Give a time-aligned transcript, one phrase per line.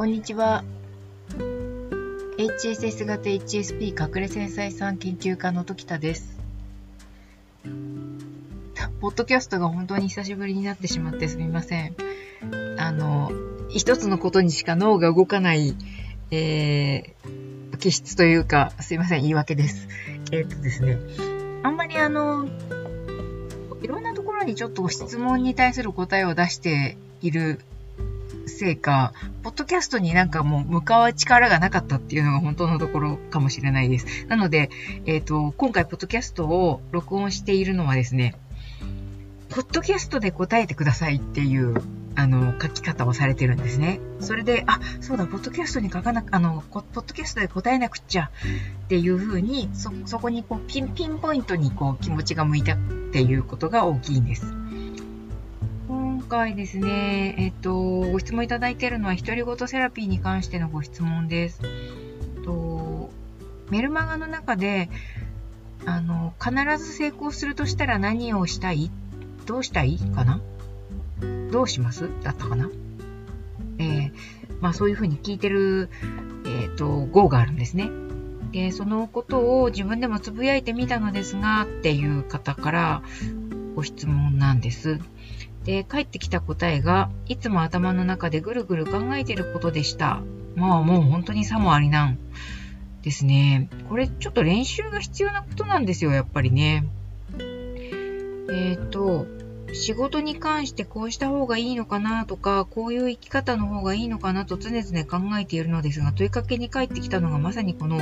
[0.00, 0.64] こんにちは。
[2.38, 6.40] HSS 型 HSP 隠れ繊細さん研究家の時田です。
[9.02, 11.94] ポッドキャストが本当に久しぶりになってしまってすみません。
[12.78, 13.30] あの、
[13.68, 15.76] 一つのことにしか脳が動かない、
[16.30, 19.86] えー、気質というか、すいません、言い訳です。
[20.32, 20.96] えー、っとですね、
[21.62, 22.48] あんまりあの、
[23.82, 27.60] いろんなところにちょっと質問に対する答えを出している
[28.60, 34.26] せいか、ポッドキャストになんかもう向かう力がなかったっていうのが本当のところかもしれないです。
[34.26, 34.68] なので、
[35.06, 38.34] えっ、ー、と、今回ポッドキャストを録音しているのはですね、
[39.48, 41.82] ポッドキャストで答えてくださいっていう、
[42.16, 43.98] あの、書き方をされてるんですね。
[44.20, 48.30] それで、あ、そうだ、ポッドキャストに書かな、あの、ポッドキャストで答えなくっちゃ
[48.84, 52.76] っていうふうに、そ、そこにこう、ピン、ピンポイントにこう、気持ちが向いたっ
[53.10, 54.59] ていうことが大きいんです。
[56.30, 61.60] 回ですね、えっと、ご質問いただいているのは、独り言セラピーに関してのご質問です。
[62.44, 63.10] と
[63.68, 64.88] メルマガの中で、
[65.86, 68.92] あの、必ず成功するとしたら何をしたい？
[69.46, 69.98] どうしたい？
[69.98, 70.40] かな？
[71.50, 72.08] どうします？
[72.22, 72.70] だったかな？
[73.78, 74.12] えー、
[74.60, 75.90] まあそういうふうに聞いてる、
[76.46, 77.90] えっ、ー、と、号があるんですね。
[78.52, 83.02] で、そのことを自分でもつぶやいてみたのですが、っていう方から
[83.74, 85.00] ご質問なんです。
[85.64, 90.22] で、返ってきた答えが、いつも頭の中でぐるぐる考えてることでした。
[90.56, 92.18] まあもう本当にさもありなん
[93.02, 93.68] ですね。
[93.88, 96.86] これちょっと練習が必要なことなんですよ、やっぱりね。
[97.38, 99.26] えっ、ー、と、
[99.72, 108.00] 仕事に関してこうした方がいいのかなとか、こういう生き方の方がいいのかなと常々考えているのですが、問いかけに返ってきたのがまさにこの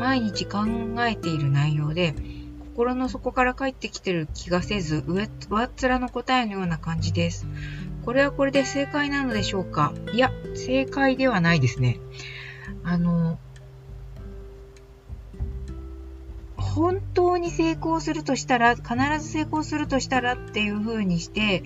[0.00, 0.64] 毎日考
[1.06, 2.14] えている内容で、
[2.76, 5.30] 心の底から帰ってきてる気がせず、上っ
[5.80, 7.46] 面の答えのような感じです。
[8.04, 9.94] これはこれで正解なのでしょうか？
[10.12, 11.96] いや、正解ではないですね。
[12.84, 13.38] あの、
[16.58, 21.62] 本当に成功するとしたら、必ず成功するとしたらっていう風にして、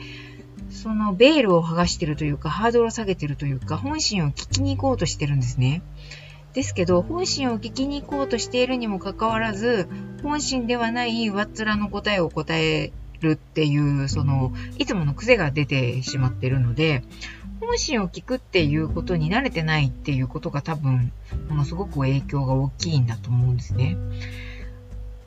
[0.70, 5.82] そのベールを剥がしてるというか、ハードルを下げてるというか、本心を聞きに行こうとしてるんですね。
[6.52, 9.88] ですけど、本心を聞きに行こうとしているにもかかわらず、
[10.22, 17.04] 本心ではないわっ面の答えを答えるっていう、その、いつもの癖が出てしまってるので、
[17.60, 21.12] 本心を聞くっていうことに慣れてないっていうことが多分、
[21.48, 23.96] ものすごく影響が大きいんだと思うんですね。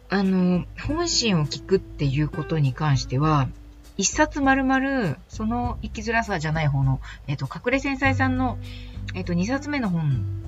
[0.09, 3.47] あの、本心を聞くっていうことに関しては、
[3.95, 8.57] 一冊丸々、その生きづらさじゃない方の、えっと、隠れ繊細さんの、
[9.13, 10.42] えっと、二冊目の本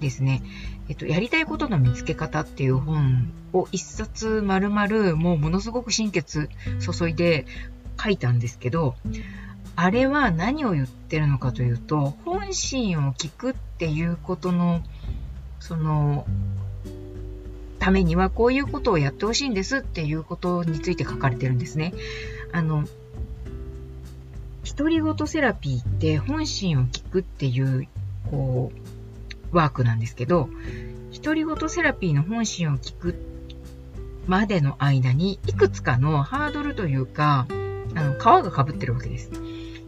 [0.00, 0.42] ですね、
[0.88, 6.48] えっと、やりたいことの見つけ方っていう本を一冊丸々もうものすごく心血
[6.80, 7.46] 注いで
[8.02, 8.94] 書いたんですけど、
[9.76, 14.82] あれは何を言ってるのかというと、本心を聞くっていうことの、
[15.58, 16.26] その、
[17.78, 21.92] ためにはこういうことをやってほしいんですっていうことについて書かれてるんですね。
[22.52, 22.84] あの、
[24.76, 27.86] 独り言セラピーって本心を聞くっていう、
[28.30, 28.93] こう、
[29.54, 30.48] ワークなんですけど、
[31.22, 33.14] 独り言セラピーの本心を聞く
[34.26, 37.46] までの間に、いくつかのハードルというか、
[37.94, 39.30] あの、皮が被ってるわけです。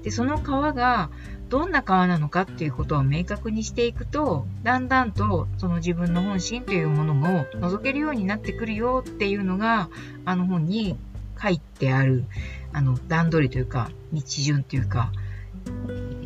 [0.02, 1.10] で、その皮が、
[1.48, 9.88] どんな皮なのかっていうことを明確にしていくと、だんだんとその自分の本心というものも覗けるようになってくるよっていうのが、
[10.24, 10.96] あの本に
[11.40, 12.24] 書いてある、
[12.72, 15.12] あの、段取りというか、道順というか、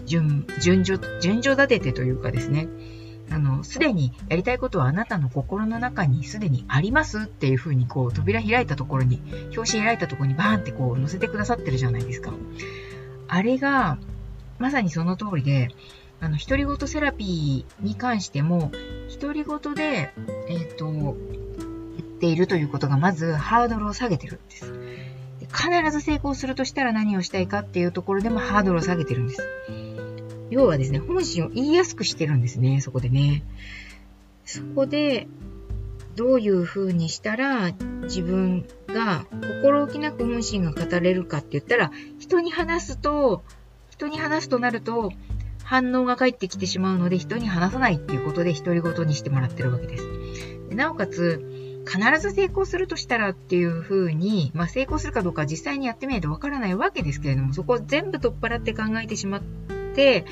[0.07, 2.69] 順、順序、順序立ててというかですね、
[3.31, 9.23] あの、すでにやりたいことはあなたの心の中にすでにありますっていうふうにこう扉開いたところに、
[9.57, 12.33] 表紙開いたところにバーンってこう載せてくださってるじゃないですか。
[13.29, 13.99] あれが、
[14.59, 15.69] まさにその通りで、
[16.21, 18.73] あの、独り言セラピーに関しても、
[19.21, 20.13] 独り言で、
[20.49, 21.15] えっ、ー、と、言
[22.01, 24.73] っているということがまずハードルを下げてるんです。
[25.53, 29.43] 必ず成功するとしたら何をしたいかっていうところでもハードルを下げてるんです。
[30.51, 33.45] 要はですね、本心を言いやすくしてるんですね、そこでね。
[34.45, 35.29] そこで、
[36.17, 37.71] どういう風にしたら
[38.03, 39.25] 自分が
[39.61, 43.43] 心置きなく本心が語れるかって言ったら、人に話すと、
[43.91, 45.13] 人に話すとなると、
[45.63, 50.05] 反応が返ってきてしまうので人に話さないっていうことで独り言にしてもらってるわけです。
[50.69, 60.25] でなおかつ、必ず成功するとしたらっていう風に、まあ成功するかどうか実際にやってみないとわからないわけですけれども、そこを全部取っ払って考えてしまって、必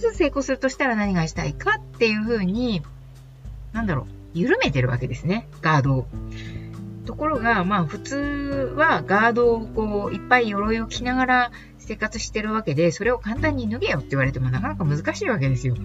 [0.00, 2.82] ず成功するとしたら何がしたいかっていうふうに、
[3.72, 6.06] なんだろう、緩めてるわけですね、ガードを。
[7.06, 15.76] ところが、まあ普通はガードをこういっぱい鎧を着ながら生活してるわけで、それを簡単に脱げよって言われてもなかなか難しいわけですよ。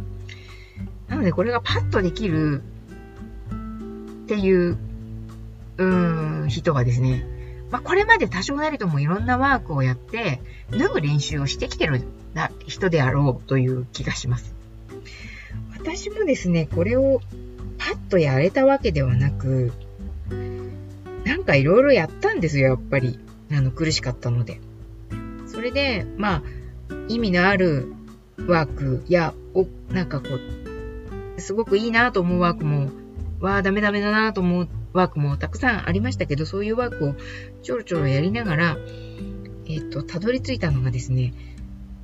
[1.08, 2.62] なのでこれがパッとできる
[4.24, 4.78] っていう、
[5.78, 7.26] うん、人はですね、
[7.72, 14.54] まあこれまで多少なりともいろんなワークをやって、脱ぐ練習をしてきてるな人であろうという気がします。
[15.78, 17.22] 私もですね、これを
[17.78, 19.72] パッとやれたわけではなく、
[21.26, 23.20] なんかいろいろやったんですよ、やっぱり。
[23.52, 24.60] あの、苦しかったので。
[25.48, 26.44] それで、まあ、
[27.08, 27.94] 意味のある
[28.48, 30.28] ワークや、お、なんかこ
[31.38, 32.90] う、すごくいいなと思うワークも、
[33.40, 37.16] わあ、ダメダメだなと思うワークもたくさんありましたけど、そういうワークを
[37.64, 38.78] ちょろちょろやりながら、
[39.68, 41.34] えっ、と、たどり着いたのがですね、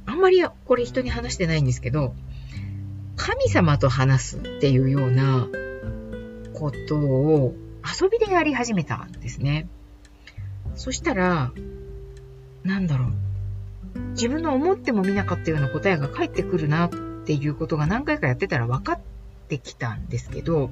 [0.05, 2.13] あんまりこれ人に話してないんですけど、
[3.15, 5.47] 神様と話すっていうような
[6.53, 9.67] ことを遊びでやり始めたんですね。
[10.75, 11.51] そしたら、
[12.63, 13.25] なんだろう。
[14.11, 16.89] 自分の思ってもみなかったような答えが返ってくるなっ
[17.25, 18.99] ていうことが何回かやってたら分かっ
[19.47, 20.69] てきたんですけど、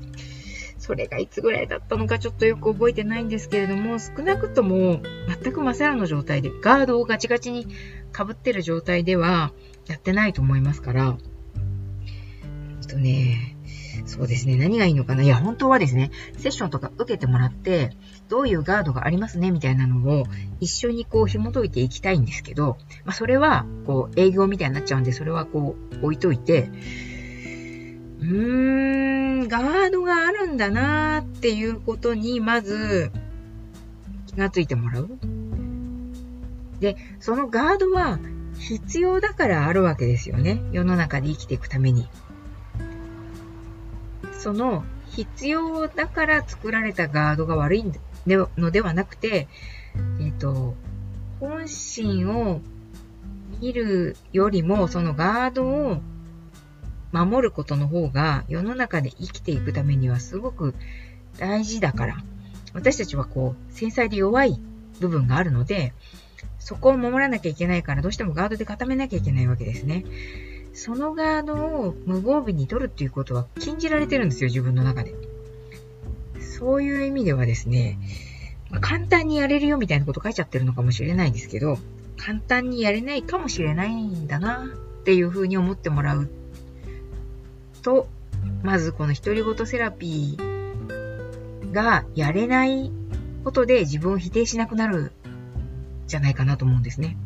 [0.83, 5.01] それがいつぐらいだったのかちょっとよく覚えてないんですけれども、少なくとも
[5.41, 7.67] 全くまさらの状態で、ガードをガチガチに
[8.13, 9.53] 被ってる状態では
[9.87, 11.17] やってないと思いますから、
[12.81, 13.55] えっとね、
[14.05, 15.23] そうですね、何がいいのかな。
[15.23, 17.91] いや、本当はですね、セッションとか受けてもらって、
[18.27, 20.25] どういうガードがありますね、みたいなのを
[20.59, 26.69] 一緒にこう紐解いていきたいんですけど、まあ、それは、こう、営業みたいになっちゃうんで、それはこう、置いといて、
[28.19, 28.82] うーん、
[29.53, 33.11] ガードがあるんだなーっていうことに、まず、
[34.25, 35.09] 気がついてもらう。
[36.79, 38.17] で、そのガードは
[38.57, 40.59] 必要だからあるわけですよね。
[40.71, 42.07] 世の中で生きていくために。
[44.31, 47.85] その必要だから作られたガードが悪い
[48.57, 49.47] のではなくて、
[50.19, 50.73] えっ、ー、と、
[51.39, 52.59] 本心を
[53.61, 56.01] 見るよりも、そのガードを
[57.13, 60.73] 守ることの方が世の中で生きていくためにはすごく
[61.37, 62.17] 大事だから、
[62.73, 64.59] 私たちはこう、繊細で弱い
[64.99, 65.93] 部分があるので、
[66.59, 70.05] そこを守らなきゃいけないから、どうしてもガードで固めなきゃいけないわけですね。
[70.73, 75.13] そのガードを無防備に取るっていうことは禁じられてるんですよ、自分の中で。
[76.39, 77.99] そういう意味ではですね、
[78.71, 81.77] まあ、簡単にやれるよみたいなこと書いちゃってるのかもしれないですけど、
[82.17, 86.29] 簡単にやれないかもしれないんだなっていうふうに思ってもらう
[87.83, 88.07] と、
[88.63, 92.91] まずこの独り言セラピーがやれない
[93.43, 95.11] ことで自分を否定しなくなる
[96.07, 97.17] じゃないかなと思うんですね。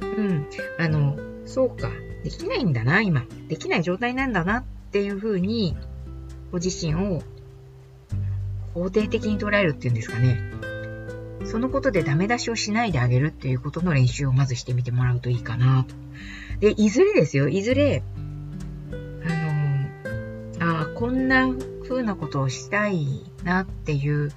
[0.00, 0.46] うん。
[0.78, 1.90] あの、そうか。
[2.24, 3.24] できないんだな、今。
[3.48, 5.76] できない状態なんだなっていうふうに、
[6.50, 7.22] ご自身を
[8.74, 10.40] 肯定的に捉えるっていうんですかね。
[11.44, 15.94] そのことでダメ出しをしないであげるっていうことの練習をまずしてみてもらうといいかなと。
[16.60, 18.02] で、いずれですよ、いずれ、
[21.00, 21.48] こんな
[21.88, 24.30] 風なことをしたいなっていう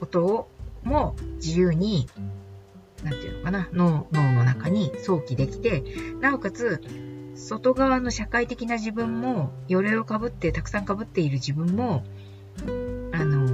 [0.00, 0.48] ことを
[0.82, 2.08] も自由に、
[3.04, 5.84] なんていうのかな、脳脳の中に想起できて、
[6.20, 6.82] なおかつ、
[7.36, 12.02] 外側の社会的な自分も、鎧をかぶって、たくさんかぶっている自分も、
[13.12, 13.46] あの、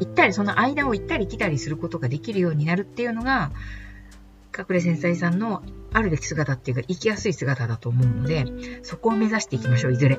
[0.00, 3.52] 行ったり、その間を行ったり来たりすることができるようになるっていうのが、
[4.56, 8.46] 隠れ繊細さんのあるべき姿っていうか、生きやすい姿だと思うので、
[8.82, 10.18] そこを目指していきましょう、いずれ。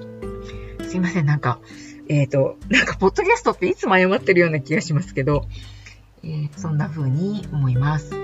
[0.93, 1.59] すいません、なんか、
[2.07, 5.47] えっ、ー、と、なんか、ポッドキャストっていつも謝ってるような気がしますけど、
[6.21, 8.13] えー、そんな風に思います。
[8.13, 8.19] う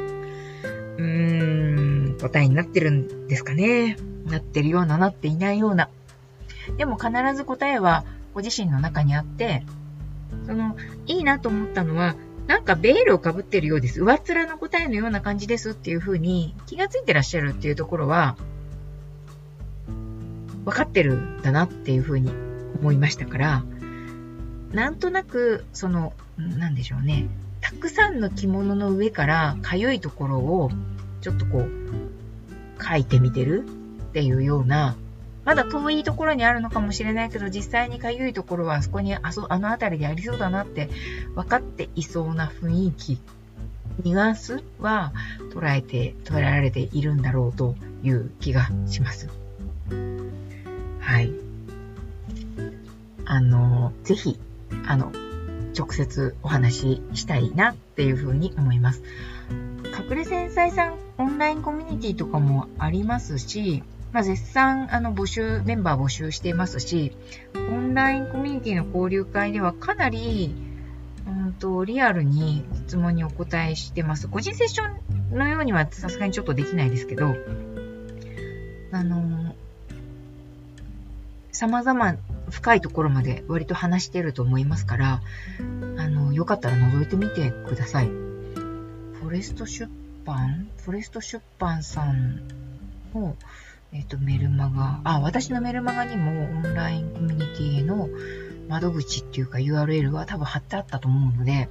[1.00, 3.98] ーん、答えになってるんですかね。
[4.28, 5.90] なってるような、なっていないような。
[6.78, 9.64] でも必ず答えはご自身の中にあって、
[10.46, 14.04] その、いいなと思ったのは、なんかベールをかぶってるようです。
[14.04, 18.38] 上っ面の答えのような感じですっていう風に気がついてらっしゃるっていうところは、
[20.66, 22.32] 分かってるんだなっていう風に
[22.80, 23.64] 思いましたから、
[24.72, 27.28] なんとなく、その、なんでしょうね。
[27.62, 30.72] たくさんの着物の上からかゆいところを
[31.22, 34.96] ちょっとこう書いてみてるっていうような、
[35.46, 40.90] まだ遠いところにあるのかもしれないけど、実際にかゆいところはあそこにあそ、あの辺りでありそうだなって
[41.36, 43.20] 分かっていそうな雰囲気、
[44.04, 45.12] ニュアンスは
[45.54, 49.28] 捉えて、捉えられているんだろうという気がします。
[51.00, 51.49] はい。
[53.30, 54.40] あの、ぜひ、
[54.88, 55.14] あの、
[55.78, 59.04] 直接お話ししたいなっていうふうに思います。
[59.98, 67.16] 隠れ繊細さんオンラインコミュニティとかもありますし、まあ、絶賛あの募集、メンバー募集していますし、
[67.56, 70.56] オンラインコミュニティの交流会ではかなり
[71.30, 74.28] うんと、リアルに質問にお答えしてます。
[74.28, 77.36] 個人セッションのようにはさすがにちょっとできないですけど、
[78.92, 79.56] あの、
[81.52, 82.16] 様々
[82.50, 85.22] 深いところまで割と話してると思いますから、
[85.98, 88.08] あの、よかったら覗いてみてください。
[88.08, 89.90] フォレスト出
[90.26, 90.68] 版？
[90.78, 92.42] フォレスト出版さん
[93.14, 93.36] の、
[93.92, 98.10] えっ、ー、と、メルマガ、あ、私のメルマガにもオンラインコミュニティへの
[98.68, 101.70] 窓口っていうか URL は多分貼ってあったと思うので、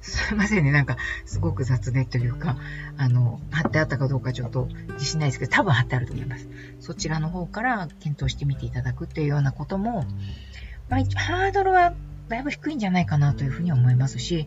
[0.00, 0.72] すいませんね。
[0.72, 2.56] なんか、すごく雑でというか、
[2.96, 6.48] あの、貼ってあったかどうかちょっと自信ないですけど、多分貼ってあると思います。
[6.80, 10.04] そちらの方から検討してみていただくっていうようなことも、
[10.88, 11.94] まあ、ハードルは
[12.28, 14.46] だいぶ低いんじゃないかなというふうに思いますし、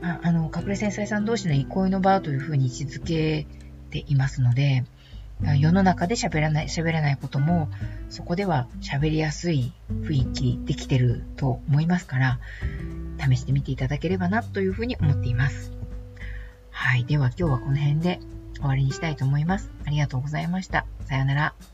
[0.00, 3.46] まああの、隠れ繊細さん同士の憩いの場というふうに位置づけ
[3.90, 4.84] ていますので、
[5.58, 7.70] 世の中で喋らない、喋れないことも、
[8.10, 12.38] そこでは喋りやすい雰囲気できてると思いますから、
[13.20, 15.72] 試してみていただければなというふうに思っています。
[16.70, 17.04] はい。
[17.04, 18.20] では今日はこの辺で
[18.56, 19.70] 終わりにしたいと思います。
[19.86, 20.86] ありがとうございました。
[21.04, 21.69] さようなら。